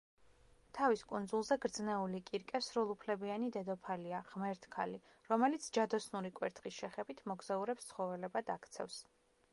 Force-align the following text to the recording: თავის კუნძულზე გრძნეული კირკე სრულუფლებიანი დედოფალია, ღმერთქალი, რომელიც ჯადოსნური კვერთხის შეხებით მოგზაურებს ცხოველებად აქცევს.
თავის 0.77 1.01
კუნძულზე 1.09 1.57
გრძნეული 1.65 2.21
კირკე 2.29 2.61
სრულუფლებიანი 2.69 3.51
დედოფალია, 3.57 4.23
ღმერთქალი, 4.31 5.03
რომელიც 5.29 5.71
ჯადოსნური 5.79 6.35
კვერთხის 6.41 6.83
შეხებით 6.83 7.25
მოგზაურებს 7.35 7.91
ცხოველებად 7.93 8.55
აქცევს. 8.59 9.03